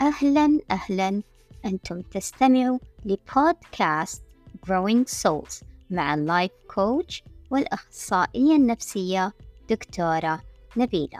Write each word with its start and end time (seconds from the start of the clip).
أهلا 0.00 0.60
أهلا. 0.70 1.22
أنتم 1.64 2.00
تستمعوا 2.02 2.78
لبودكاست 3.04 4.22
Growing 4.66 5.04
Souls 5.22 5.64
مع 5.90 6.14
اللايف 6.14 6.52
كوتش 6.74 7.24
والأخصائية 7.50 8.56
النفسية 8.56 9.32
دكتورة 9.70 10.42
نبيلة. 10.76 11.18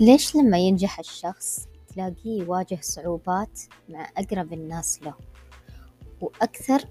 ليش 0.00 0.36
لما 0.36 0.58
ينجح 0.58 0.98
الشخص 0.98 1.68
تلاقيه 1.94 2.42
يواجه 2.42 2.78
صعوبات 2.82 3.60
مع 3.88 4.10
أقرب 4.16 4.52
الناس 4.52 5.02
له؟ 5.02 5.14
وأكثر 6.20 6.84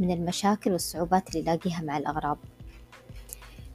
من 0.00 0.10
المشاكل 0.10 0.72
والصعوبات 0.72 1.28
اللي 1.28 1.40
يلاقيها 1.40 1.82
مع 1.82 1.98
الأغراب. 1.98 2.38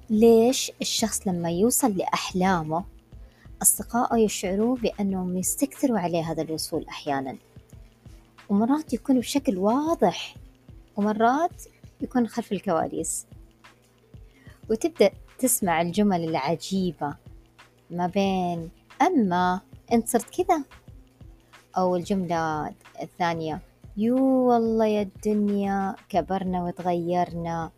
ليش 0.09 0.71
الشخص 0.81 1.27
لما 1.27 1.51
يوصل 1.51 1.98
لأحلامه 1.98 2.85
أصدقائه 3.61 4.23
يشعرون 4.23 4.75
بأنهم 4.75 5.38
يستكثروا 5.38 5.99
عليه 5.99 6.31
هذا 6.31 6.41
الوصول 6.41 6.85
أحيانا؟ 6.89 7.38
ومرات 8.49 8.93
يكون 8.93 9.20
بشكل 9.20 9.57
واضح 9.57 10.35
ومرات 10.95 11.63
يكون 12.01 12.27
خلف 12.27 12.51
الكواليس. 12.51 13.26
وتبدأ 14.70 15.12
تسمع 15.39 15.81
الجمل 15.81 16.23
العجيبة 16.23 17.15
ما 17.91 18.07
بين 18.07 18.70
أما 19.01 19.62
أنت 19.91 20.07
صرت 20.07 20.41
كذا 20.41 20.63
أو 21.77 21.95
الجملة 21.95 22.73
الثانية 23.01 23.62
يو 23.98 24.17
والله 24.49 24.85
يا 24.85 25.02
الدنيا 25.02 25.95
كبرنا 26.09 26.63
وتغيرنا. 26.63 27.72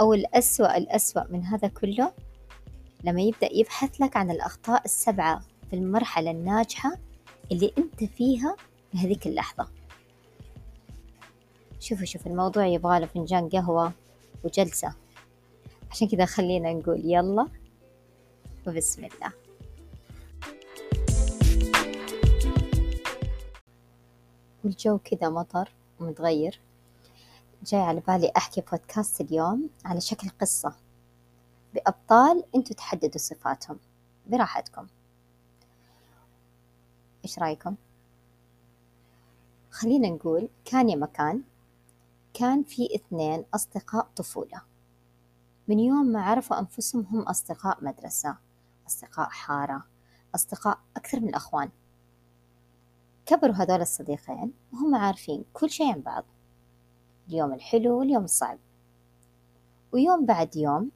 أو 0.00 0.14
الأسوأ 0.14 0.76
الأسوأ 0.76 1.24
من 1.30 1.44
هذا 1.44 1.68
كله 1.68 2.12
لما 3.04 3.20
يبدأ 3.22 3.48
يبحث 3.52 4.00
لك 4.00 4.16
عن 4.16 4.30
الأخطاء 4.30 4.84
السبعة 4.84 5.42
في 5.70 5.76
المرحلة 5.76 6.30
الناجحة 6.30 6.98
اللي 7.52 7.72
أنت 7.78 8.04
فيها 8.04 8.56
في 8.92 8.98
هذيك 8.98 9.26
اللحظة. 9.26 9.68
شوفوا 11.80 12.04
شوف 12.04 12.26
الموضوع 12.26 12.66
يبغاله 12.66 13.06
فنجان 13.06 13.48
قهوة 13.48 13.92
وجلسة. 14.44 14.94
عشان 15.90 16.08
كذا 16.08 16.24
خلينا 16.24 16.72
نقول 16.72 17.02
يلا 17.04 17.48
وبسم 18.66 19.04
الله. 19.04 19.41
والجو 24.64 24.98
كذا 24.98 25.28
مطر 25.28 25.72
ومتغير. 26.00 26.60
جاي 27.64 27.80
على 27.80 28.00
بالي 28.00 28.32
أحكي 28.36 28.60
بودكاست 28.60 29.20
اليوم 29.20 29.70
على 29.84 30.00
شكل 30.00 30.28
قصة. 30.28 30.76
بأبطال 31.74 32.44
أنتوا 32.54 32.76
تحددوا 32.76 33.18
صفاتهم. 33.18 33.78
براحتكم. 34.26 34.86
إيش 37.24 37.38
رأيكم؟ 37.38 37.76
خلينا 39.70 40.08
نقول 40.08 40.48
كان 40.64 40.88
يا 40.88 40.96
مكان 40.96 41.42
كان 42.34 42.62
في 42.62 42.94
اثنين 42.94 43.44
أصدقاء 43.54 44.08
طفولة. 44.16 44.62
من 45.68 45.80
يوم 45.80 46.06
ما 46.06 46.22
عرفوا 46.22 46.58
أنفسهم 46.60 47.06
هم 47.10 47.22
أصدقاء 47.22 47.84
مدرسة 47.84 48.36
أصدقاء 48.86 49.28
حارة 49.28 49.84
أصدقاء 50.34 50.78
أكثر 50.96 51.20
من 51.20 51.28
الأخوان 51.28 51.70
كبروا 53.26 53.54
هذول 53.54 53.80
الصديقين 53.80 54.52
وهم 54.72 54.94
عارفين 54.94 55.44
كل 55.52 55.70
شيء 55.70 55.92
عن 55.92 56.00
بعض. 56.00 56.24
اليوم 57.28 57.52
الحلو 57.52 57.98
واليوم 57.98 58.24
الصعب. 58.24 58.58
ويوم 59.92 60.26
بعد 60.26 60.56
يوم 60.56 60.90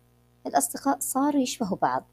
الأصدقاء 0.47 0.99
صاروا 1.01 1.43
يشبهوا 1.43 1.77
بعض. 1.77 2.05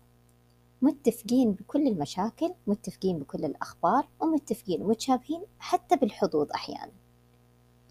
متفقين 0.82 1.52
بكل 1.52 1.88
المشاكل 1.88 2.54
متفقين 2.68 3.20
بكل 3.20 3.46
الأخبار 3.46 4.08
ومتفقين 4.20 4.82
ومتشابهين 4.82 5.44
حتى 5.60 5.96
بالحظوظ 5.96 6.52
أحيانا. 6.52 6.92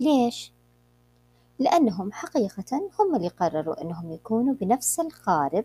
ليش؟ 0.00 0.52
لأنهم 1.58 2.12
حقيقة 2.12 2.90
هم 3.00 3.16
اللي 3.16 3.28
قرروا 3.28 3.82
أنهم 3.82 4.12
يكونوا 4.12 4.54
بنفس 4.54 5.00
القارب 5.00 5.64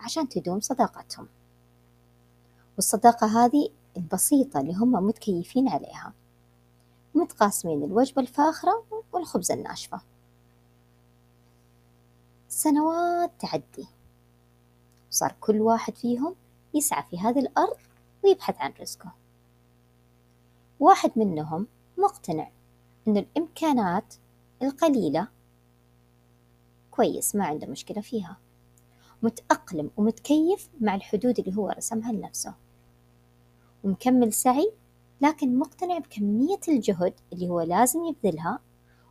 عشان 0.00 0.28
تدوم 0.28 0.60
صداقتهم. 0.60 1.28
والصداقة 2.76 3.44
هذه 3.44 3.68
البسيطة 3.96 4.60
اللي 4.60 4.74
هم 4.74 4.92
متكيفين 4.92 5.68
عليها. 5.68 6.12
متقاسمين 7.14 7.84
الوجبة 7.84 8.22
الفاخرة 8.22 8.84
والخبز 9.12 9.50
الناشفة. 9.50 10.00
سنوات 12.48 13.30
تعدي. 13.38 13.88
وصار 15.10 15.34
كل 15.40 15.60
واحد 15.60 15.96
فيهم 15.96 16.34
يسعى 16.74 17.02
في 17.10 17.18
هذه 17.18 17.38
الأرض 17.38 17.76
ويبحث 18.24 18.56
عن 18.60 18.72
رزقه. 18.80 19.12
واحد 20.80 21.10
منهم 21.16 21.66
مقتنع 21.98 22.50
أن 23.08 23.16
الإمكانات 23.16 24.14
القليلة 24.62 25.28
كويس 26.90 27.36
ما 27.36 27.46
عنده 27.46 27.66
مشكلة 27.66 28.00
فيها. 28.00 28.36
متأقلم 29.22 29.90
ومتكيف 29.96 30.68
مع 30.80 30.94
الحدود 30.94 31.38
اللي 31.38 31.56
هو 31.56 31.68
رسمها 31.68 32.12
لنفسه. 32.12 32.54
ومكمل 33.84 34.32
سعي 34.32 34.72
لكن 35.20 35.58
مقتنع 35.58 35.98
بكمية 35.98 36.60
الجهد 36.68 37.14
اللي 37.32 37.48
هو 37.48 37.60
لازم 37.60 38.04
يبذلها 38.04 38.58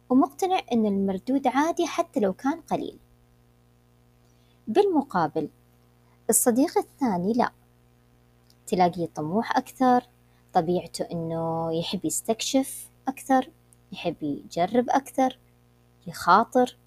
ومقتنع 0.10 0.60
أن 0.74 0.86
المردود 0.86 1.48
عادي 1.48 1.86
حتى 1.86 2.20
لو 2.20 2.34
كان 2.34 2.62
قليل. 2.62 3.00
بالمقابل 4.68 5.50
الصديق 6.30 6.78
الثاني 6.78 7.34
لا. 7.34 7.52
تلاقيه 8.68 9.06
طموح 9.16 9.58
أكثر 9.58 10.04
طبيعته 10.54 11.06
أنه 11.12 11.74
يحب 11.80 12.06
يستكشف 12.06 12.90
أكثر 13.08 13.50
يحب 13.92 14.24
يجرب 14.24 14.90
أكثر 14.90 15.40
يخاطر 16.08 16.78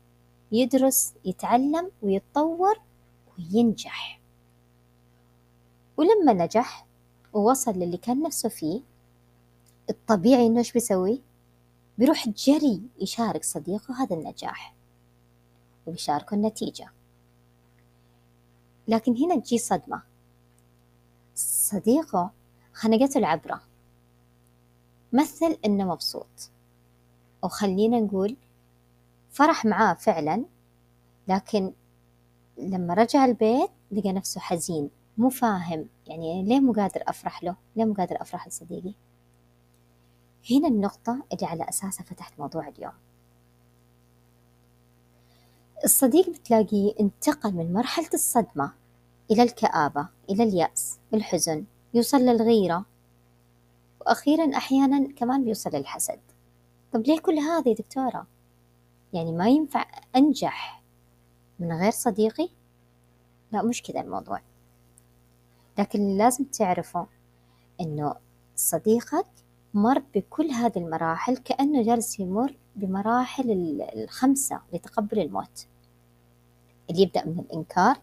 يدرس 0.52 1.14
يتعلم 1.24 1.90
ويتطور 2.02 2.80
وينجح. 3.38 4.20
ولما 5.96 6.32
نجح 6.32 6.86
ووصل 7.32 7.72
للي 7.72 7.96
كان 7.96 8.22
نفسه 8.22 8.48
فيه 8.48 8.80
الطبيعي 9.90 10.46
إنه 10.46 10.58
إيش 10.58 10.72
بيسوي؟ 10.72 11.20
بيروح 11.98 12.28
جري 12.28 12.82
يشارك 13.00 13.44
صديقه 13.44 14.02
هذا 14.02 14.16
النجاح 14.16 14.74
وبيشاركه 15.86 16.34
النتيجة. 16.34 16.90
لكن 18.88 19.16
هنا 19.16 19.40
تجي 19.40 19.58
صدمة. 19.58 20.02
صديقه 21.34 22.30
خنقته 22.72 23.18
العبرة. 23.18 23.62
مثل 25.12 25.58
إنه 25.64 25.84
مبسوط. 25.84 26.50
أو 27.44 27.48
خلينا 27.48 28.00
نقول 28.00 28.36
فرح 29.30 29.64
معاه 29.64 29.94
فعلا 29.94 30.44
لكن 31.28 31.72
لما 32.58 32.94
رجع 32.94 33.24
البيت 33.24 33.70
لقى 33.92 34.12
نفسه 34.12 34.40
حزين. 34.40 34.90
مو 35.18 35.28
فاهم. 35.28 35.88
يعني 36.06 36.42
ليه 36.42 36.60
مو 36.60 36.72
قادر 36.72 37.02
أفرح 37.06 37.44
له؟ 37.44 37.56
ليه 37.76 37.84
مو 37.84 37.94
قادر 37.94 38.22
أفرح 38.22 38.48
لصديقي؟ 38.48 38.94
هنا 40.50 40.68
النقطة 40.68 41.22
اللي 41.32 41.46
على 41.46 41.68
أساسها 41.68 42.04
فتحت 42.04 42.40
موضوع 42.40 42.68
اليوم. 42.68 42.92
الصديق 45.84 46.30
بتلاقيه 46.30 46.94
انتقل 47.00 47.54
من 47.54 47.72
مرحلة 47.72 48.10
الصدمة 48.14 48.72
إلى 49.30 49.42
الكآبة 49.42 50.08
إلى 50.30 50.42
اليأس 50.42 50.98
الحزن 51.14 51.64
يوصل 51.94 52.18
للغيرة 52.18 52.84
وأخيرا 54.00 54.56
أحيانا 54.56 55.12
كمان 55.12 55.44
بيوصل 55.44 55.70
للحسد. 55.70 56.20
طب 56.92 57.06
ليه 57.06 57.18
كل 57.18 57.38
هذا 57.38 57.68
يا 57.68 57.74
دكتورة؟ 57.74 58.26
يعني 59.12 59.32
ما 59.32 59.48
ينفع 59.48 59.86
أنجح 60.16 60.82
من 61.58 61.72
غير 61.72 61.90
صديقي؟ 61.90 62.48
لا 63.52 63.62
مش 63.62 63.82
كذا 63.82 64.00
الموضوع. 64.00 64.40
لكن 65.78 66.16
لازم 66.16 66.44
تعرفوا 66.44 67.04
إنه 67.80 68.14
صديقك 68.56 69.26
مر 69.74 70.02
بكل 70.14 70.50
هذه 70.50 70.78
المراحل 70.78 71.36
كأنه 71.36 71.82
جالس 71.82 72.20
يمر 72.20 72.56
بمراحل 72.76 73.50
الخمسة 73.94 74.60
لتقبل 74.72 75.18
الموت. 75.18 75.66
اللي 76.90 77.02
يبدأ 77.02 77.26
من 77.26 77.38
الإنكار 77.38 77.96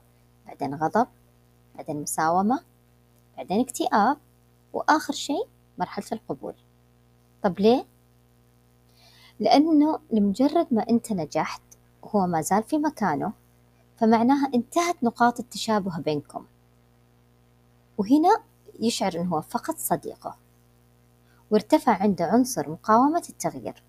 بعدين 0.48 0.75
غضب 0.75 1.07
بعدين 1.75 2.01
مساومة 2.01 2.60
بعدين 3.38 3.60
اكتئاب 3.60 4.18
وآخر 4.74 5.13
شيء 5.13 5.48
مرحلة 5.77 6.06
القبول. 6.12 6.54
طب 7.44 7.60
ليه؟ 7.60 7.86
لأنه 9.39 10.00
لمجرد 10.12 10.68
ما 10.71 10.89
أنت 10.89 11.12
نجحت 11.12 11.62
وهو 12.04 12.27
ما 12.27 12.42
زال 12.42 12.63
في 12.63 12.77
مكانه 12.77 13.33
فمعناها 13.98 14.51
انتهت 14.56 15.04
نقاط 15.04 15.39
التشابه 15.39 16.00
بينكم. 16.00 16.45
وهنا 18.00 18.44
يشعر 18.80 19.13
أنه 19.16 19.36
هو 19.36 19.42
فقط 19.42 19.78
صديقه 19.78 20.38
وارتفع 21.51 22.01
عنده 22.04 22.25
عنصر 22.25 22.69
مقاومة 22.69 23.24
التغيير. 23.30 23.84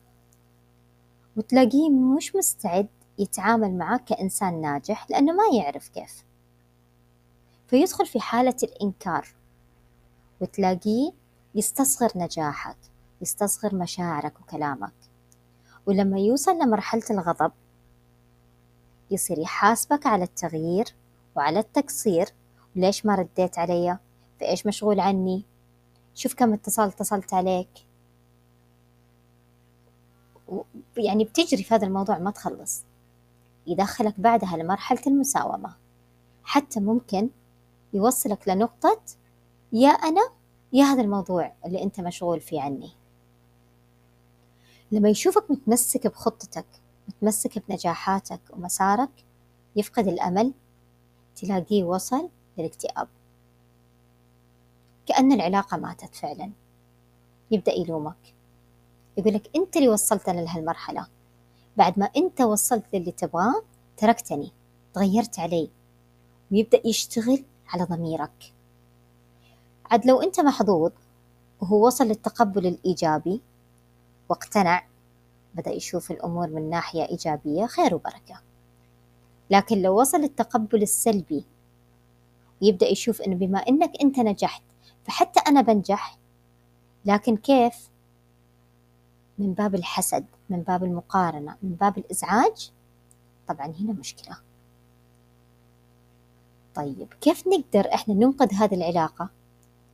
وتلاقيه 1.36 1.90
مش 1.90 2.36
مستعد 2.36 2.88
يتعامل 3.18 3.78
معك 3.78 4.04
كإنسان 4.04 4.60
ناجح 4.60 5.10
لأنه 5.10 5.32
ما 5.32 5.58
يعرف 5.58 5.88
كيف. 5.88 6.24
فيدخل 7.68 8.06
في 8.06 8.20
حالة 8.20 8.56
الإنكار 8.62 9.28
وتلاقيه 10.40 11.12
يستصغر 11.54 12.10
نجاحك 12.16 12.76
يستصغر 13.20 13.74
مشاعرك 13.74 14.40
وكلامك. 14.40 14.94
ولما 15.86 16.18
يوصل 16.18 16.58
لمرحلة 16.58 17.04
الغضب 17.10 17.52
يصير 19.10 19.38
يحاسبك 19.38 20.06
على 20.06 20.24
التغيير 20.24 20.94
وعلى 21.36 21.58
التقصير 21.58 22.28
وليش 22.80 23.06
ما 23.06 23.14
رديت 23.14 23.58
علي؟ 23.58 23.98
في 24.38 24.44
إيش 24.44 24.66
مشغول 24.66 25.00
عني؟ 25.00 25.44
شوف 26.14 26.34
كم 26.34 26.52
اتصال 26.52 26.88
اتصلت 26.88 27.34
عليك. 27.34 27.68
يعني 30.96 31.24
بتجري 31.24 31.62
في 31.62 31.74
هذا 31.74 31.86
الموضوع 31.86 32.18
ما 32.18 32.30
تخلص. 32.30 32.84
يدخلك 33.66 34.20
بعدها 34.20 34.56
لمرحلة 34.56 35.00
المساومة. 35.06 35.76
حتى 36.44 36.80
ممكن 36.80 37.30
يوصلك 37.92 38.48
لنقطة 38.48 39.00
يا 39.72 39.88
أنا 39.88 40.30
يا 40.72 40.84
هذا 40.84 41.02
الموضوع 41.02 41.52
اللي 41.66 41.82
أنت 41.82 42.00
مشغول 42.00 42.40
فيه 42.40 42.60
عني. 42.60 42.90
لما 44.92 45.08
يشوفك 45.08 45.50
متمسك 45.50 46.06
بخطتك 46.06 46.66
متمسك 47.08 47.68
بنجاحاتك 47.68 48.40
ومسارك 48.50 49.24
يفقد 49.76 50.08
الأمل 50.08 50.52
تلاقيه 51.36 51.84
وصل 51.84 52.28
للاكتئاب. 52.58 53.08
كأن 55.06 55.32
العلاقة 55.32 55.76
ماتت 55.76 56.14
فعلا. 56.14 56.50
يبدأ 57.50 57.72
يلومك. 57.72 58.34
يقولك 59.16 59.50
أنت 59.56 59.76
اللي 59.76 59.88
وصلتنا 59.88 60.40
لهالمرحلة. 60.40 61.06
بعد 61.76 61.98
ما 61.98 62.10
أنت 62.16 62.40
وصلت 62.40 62.84
للي 62.92 63.12
تبغاه 63.12 63.62
تركتني. 63.96 64.52
تغيرت 64.94 65.38
علي. 65.38 65.70
ويبدأ 66.52 66.80
يشتغل 66.84 67.44
على 67.68 67.84
ضميرك. 67.84 68.52
عاد 69.90 70.06
لو 70.06 70.22
أنت 70.22 70.40
محظوظ 70.40 70.92
وهو 71.60 71.86
وصل 71.86 72.04
للتقبل 72.04 72.66
الإيجابي 72.66 73.40
واقتنع 74.28 74.86
بدأ 75.54 75.70
يشوف 75.70 76.10
الأمور 76.10 76.46
من 76.48 76.70
ناحية 76.70 77.08
إيجابية 77.08 77.66
خير 77.66 77.94
وبركة. 77.94 78.40
لكن 79.50 79.82
لو 79.82 80.00
وصل 80.00 80.18
للتقبل 80.18 80.82
السلبي 80.82 81.44
ويبدأ 82.62 82.86
يشوف 82.86 83.22
إنه 83.22 83.36
بما 83.36 83.58
إنك 83.58 83.92
أنت 84.02 84.18
نجحت 84.18 84.62
فحتى 85.04 85.40
أنا 85.40 85.60
بنجح 85.60 86.18
لكن 87.04 87.36
كيف؟ 87.36 87.90
من 89.38 89.54
باب 89.54 89.74
الحسد 89.74 90.26
من 90.50 90.62
باب 90.62 90.84
المقارنة 90.84 91.56
من 91.62 91.74
باب 91.74 91.98
الإزعاج؟ 91.98 92.72
طبعا 93.48 93.66
هنا 93.66 93.92
مشكلة. 93.92 94.36
طيب 96.74 97.14
كيف 97.20 97.44
نقدر 97.46 97.94
إحنا 97.94 98.14
ننقذ 98.14 98.54
هذه 98.54 98.74
العلاقة؟ 98.74 99.30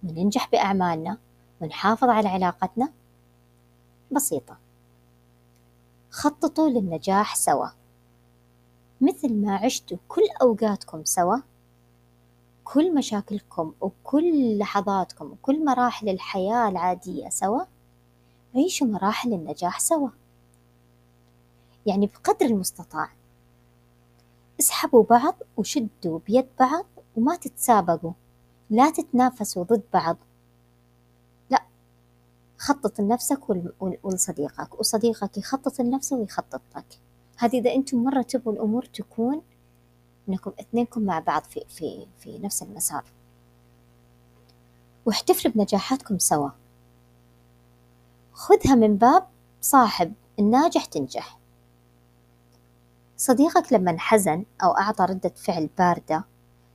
وننجح 0.05 0.51
بأعمالنا 0.51 1.19
ونحافظ 1.61 2.09
على 2.09 2.29
علاقتنا؟ 2.29 2.93
بسيطة. 4.13 4.59
خططوا 6.11 6.69
للنجاح 6.69 7.37
سوا. 7.37 7.69
مثل 9.01 9.35
ما 9.35 9.57
عشتوا 9.57 9.99
كل 10.09 10.23
أوقاتكم 10.43 11.05
سوا 11.05 11.37
كل 12.67 12.95
مشاكلكم 12.95 13.73
وكل 13.81 14.59
لحظاتكم 14.59 15.33
وكل 15.33 15.65
مراحل 15.65 16.09
الحياة 16.09 16.69
العادية 16.69 17.29
سوا 17.29 17.63
عيشوا 18.55 18.87
مراحل 18.87 19.33
النجاح 19.33 19.81
سوا. 19.81 20.09
يعني 21.87 22.07
بقدر 22.07 22.47
المستطاع. 22.47 23.11
اسحبوا 24.61 25.05
بعض 25.05 25.35
وشدوا 25.57 26.19
بيد 26.27 26.47
بعض 26.61 26.87
وما 27.17 27.37
تتسابقوا. 27.37 28.13
لا 28.71 28.91
تتنافسوا 28.91 29.65
ضد 29.65 29.83
بعض. 29.93 30.17
لا 31.51 31.63
خطط 32.59 33.01
لنفسك 33.01 33.41
ولصديقك 34.03 34.81
وصديقك 34.81 35.39
يخطط 35.39 35.81
لنفسه 35.81 36.17
ويخطط 36.17 36.61
لك. 36.77 36.99
هذه 37.39 37.59
إذا 37.59 37.75
أنتم 37.75 38.05
مرة 38.05 38.23
تبغوا 38.23 38.53
الأمور 38.53 38.85
تكون 38.85 39.43
إنكم 40.29 40.53
اثنينكم 40.61 41.03
مع 41.03 41.19
بعض 41.19 41.43
في 41.43 41.65
في 41.69 42.07
في 42.19 42.39
نفس 42.39 42.63
المسار. 42.63 43.05
واحتفلوا 45.07 45.55
بنجاحاتكم 45.55 46.19
سوا. 46.19 46.51
خذها 48.33 48.75
من 48.75 48.97
باب 48.97 49.27
صاحب 49.61 50.13
الناجح 50.39 50.85
تنجح. 50.85 51.39
صديقك 53.17 53.73
لما 53.73 53.91
انحزن 53.91 54.45
أو 54.63 54.71
أعطى 54.71 55.05
ردة 55.05 55.33
فعل 55.37 55.69
باردة 55.79 56.25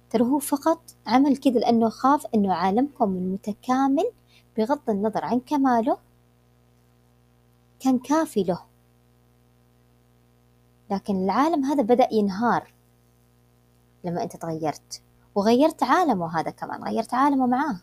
ترى 0.09 0.23
هو 0.23 0.39
فقط 0.39 0.81
عمل 1.07 1.37
كذا 1.37 1.59
لأنه 1.59 1.89
خاف 1.89 2.25
إنه 2.35 2.53
عالمكم 2.53 3.15
المتكامل 3.15 4.11
بغض 4.57 4.89
النظر 4.89 5.25
عن 5.25 5.39
كماله. 5.39 5.97
كان 7.79 7.99
كافي 7.99 8.43
له. 8.43 8.59
لكن 10.91 11.23
العالم 11.23 11.65
هذا 11.65 11.83
بدأ 11.83 12.07
ينهار. 12.11 12.73
لما 14.03 14.23
أنت 14.23 14.35
تغيرت. 14.35 15.01
وغيرت 15.35 15.83
عالمه 15.83 16.39
هذا 16.39 16.51
كمان 16.51 16.83
غيرت 16.83 17.13
عالمه 17.13 17.47
معاه. 17.47 17.79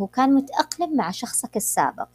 هو 0.00 0.06
كان 0.06 0.34
متأقلم 0.34 0.96
مع 0.96 1.10
شخصك 1.10 1.56
السابق. 1.56 2.08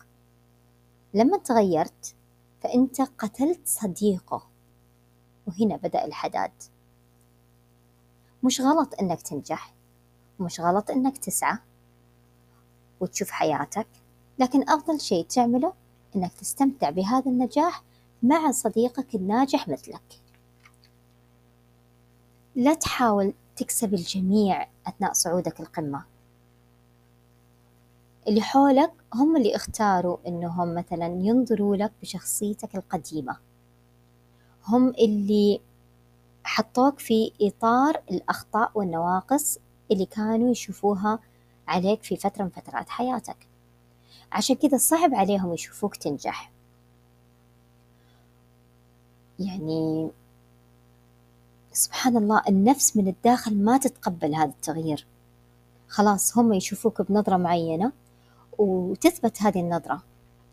لما 1.13 1.38
تغيرت 1.38 2.16
فأنت 2.63 3.02
قتلت 3.02 3.68
صديقه. 3.68 4.48
وهنا 5.48 5.75
بدأ 5.75 6.06
الحداد. 6.06 6.52
مش 8.44 8.62
غلط 8.62 8.94
إنك 9.02 9.22
تنجح. 9.22 9.74
مش 10.40 10.60
غلط 10.60 10.92
إنك 10.92 11.18
تسعى. 11.18 11.58
وتشوف 13.00 13.30
حياتك. 13.31 13.88
لكن 14.40 14.69
أفضل 14.69 15.01
شيء 15.01 15.25
تعمله 15.25 15.74
إنك 16.16 16.34
تستمتع 16.34 16.90
بهذا 16.90 17.31
النجاح 17.31 17.84
مع 18.24 18.51
صديقك 18.51 19.16
الناجح 19.16 19.68
مثلك. 19.68 20.22
لا 22.56 22.74
تحاول 22.74 23.34
تكسب 23.56 23.94
الجميع 23.94 24.68
أثناء 24.88 25.13
صعودك 25.13 25.60
القمة. 25.60 26.04
اللي 28.28 28.42
حولك 28.42 28.92
هم 29.13 29.38
اللي 29.38 29.56
اختاروا 29.56 30.18
إنهم 30.28 30.75
مثلا 30.75 31.06
ينظروا 31.06 31.75
لك 31.75 31.92
بشخصيتك 32.02 32.75
القديمة. 32.75 33.38
هم 34.68 34.89
اللي 34.89 35.62
حطوك 36.44 37.00
في 37.00 37.32
إطار 37.41 38.01
الأخطاء 38.12 38.72
والنواقص 38.75 39.58
اللي 39.91 40.06
كانوا 40.06 40.51
يشوفوها 40.51 41.20
عليك 41.68 42.03
في 42.03 42.15
فترة 42.18 42.44
من 42.44 42.50
فترات 42.50 42.89
حياتك. 42.89 43.38
عشان 44.32 44.56
كذا 44.56 44.77
صعب 44.77 45.13
عليهم 45.15 45.53
يشوفوك 45.53 45.96
تنجح. 45.96 46.51
يعني 49.39 50.10
سبحان 51.75 52.17
الله 52.17 52.41
النفس 52.50 52.98
من 52.98 53.08
الداخل 53.08 53.63
ما 53.63 53.77
تتقبل 53.77 54.36
هذا 54.36 54.50
التغيير. 54.50 55.08
خلاص 55.88 56.38
هم 56.38 56.53
يشوفوك 56.53 57.01
بنظرة 57.01 57.38
معينة 57.38 57.91
وتثبت 58.58 59.41
هذه 59.41 59.60
النظرة. 59.60 60.03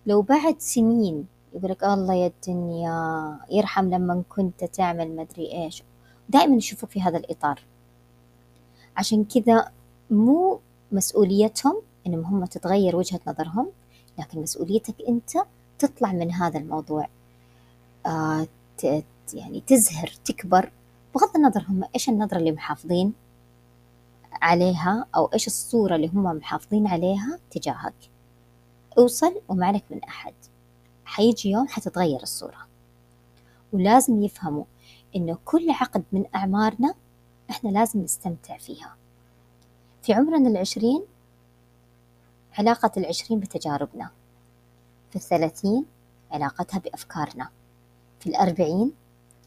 لو 0.06 0.22
بعد 0.22 0.60
سنين 0.60 1.26
يقولك 1.54 1.84
الله 1.84 2.14
يا 2.14 2.26
الدنيا 2.26 3.38
يرحم 3.50 3.90
لما 3.90 4.22
كنت 4.28 4.64
تعمل 4.64 5.16
مدري 5.16 5.52
إيش 5.52 5.82
دائما 6.28 6.56
يشوفوك 6.56 6.90
في 6.90 7.02
هذا 7.02 7.18
الإطار. 7.18 7.62
عشان 8.96 9.24
كذا 9.24 9.70
مو 10.10 10.60
مسؤوليتهم 10.92 11.82
إنهم 12.06 12.24
هم 12.24 12.44
تتغير 12.44 12.96
وجهة 12.96 13.20
نظرهم 13.26 13.68
لكن 14.18 14.42
مسؤوليتك 14.42 14.94
أنت 15.08 15.30
تطلع 15.78 16.12
من 16.12 16.32
هذا 16.32 16.58
الموضوع. 16.58 17.08
آه 18.06 18.46
يعني 19.34 19.62
تزهر 19.66 20.12
تكبر 20.24 20.72
بغض 21.14 21.36
النظر 21.36 21.64
هم 21.68 21.84
إيش 21.94 22.08
النظرة 22.08 22.38
اللي 22.38 22.52
محافظين 22.52 23.12
عليها 24.32 25.06
أو 25.16 25.26
إيش 25.26 25.46
الصورة 25.46 25.96
اللي 25.96 26.08
هم 26.08 26.22
محافظين 26.22 26.86
عليها 26.86 27.38
تجاهك. 27.50 27.94
أوصل 28.98 29.40
وما 29.48 29.66
عليك 29.66 29.84
من 29.90 30.04
أحد. 30.04 30.34
حيجي 31.04 31.50
يوم 31.50 31.68
حتتغير 31.68 32.22
الصورة. 32.22 32.66
ولازم 33.72 34.22
يفهموا 34.22 34.64
إنه 35.16 35.38
كل 35.44 35.70
عقد 35.70 36.04
من 36.12 36.24
أعمارنا 36.34 36.94
إحنا 37.50 37.70
لازم 37.70 38.00
نستمتع 38.02 38.58
فيها. 38.58 38.96
في 40.02 40.12
عمرنا 40.12 40.48
العشرين 40.48 41.04
علاقة 42.58 42.90
العشرين 42.96 43.40
بتجاربنا. 43.40 44.10
في 45.10 45.16
الثلاثين 45.16 45.84
علاقتها 46.30 46.78
بأفكارنا. 46.78 47.48
في 48.20 48.26
الأربعين 48.26 48.92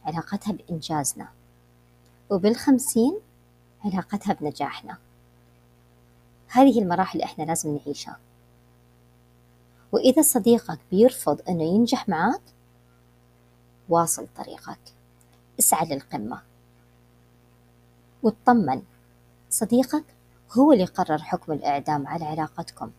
علاقتها 0.06 0.54
بإنجازنا. 0.54 1.35
وبالخمسين 2.30 3.20
علاقتها 3.86 4.34
بنجاحنا. 4.34 4.98
هذه 6.48 6.82
المراحل 6.82 7.22
إحنا 7.22 7.44
لازم 7.44 7.78
نعيشها. 7.78 8.20
وإذا 9.92 10.22
صديقك 10.22 10.80
بيرفض 10.92 11.42
إنه 11.50 11.64
ينجح 11.64 12.10
معاك 12.10 12.42
واصل 13.90 14.28
طريقك. 14.38 14.80
اسعى 15.60 15.88
للقمة. 15.88 16.42
واطمن 18.24 18.82
صديقك 19.50 20.04
هو 20.52 20.72
اللي 20.74 20.86
قرر 20.86 21.18
حكم 21.18 21.52
الإعدام 21.52 22.08
على 22.08 22.26
علاقتكم. 22.26 22.92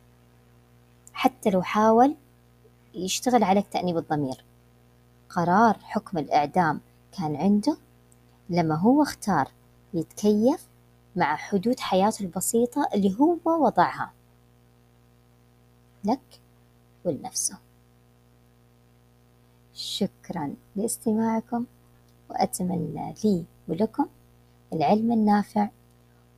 حتى 1.13 1.51
لو 1.51 1.63
حاول 1.63 2.15
يشتغل 2.95 3.45
عليك 3.45 3.67
تأنيب 3.67 3.97
الضمير. 3.97 4.45
قرار 5.29 5.79
حكم 5.83 6.19
الإعدام 6.19 6.81
كان 7.19 7.37
عنده 7.37 7.77
لما 8.51 8.75
هو 8.75 9.03
اختار 9.03 9.49
يتكيف 9.95 10.69
مع 11.17 11.37
حدود 11.37 11.81
حياته 11.81 12.23
البسيطة 12.23 12.89
اللي 12.95 13.17
هو 13.21 13.39
وضعها. 13.65 14.13
لك 16.05 16.41
ولنفسه. 17.05 17.59
شكرا 19.75 20.55
لاستماعكم 20.77 21.67
وأتمنى 22.31 23.15
لي 23.25 23.45
ولكم 23.69 24.07
العلم 24.73 25.13
النافع 25.13 25.69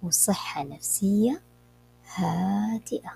وصحة 0.02 0.64
نفسية 0.64 1.42
هادئة. 2.14 3.12